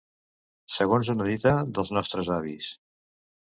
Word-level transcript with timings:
Segons 0.75 1.11
una 1.15 1.27
dita 1.29 1.53
dels 1.77 1.93
nostres 1.99 2.35
avis. 2.41 2.75